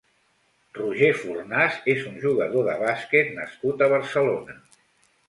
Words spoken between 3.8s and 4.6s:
a Barcelona.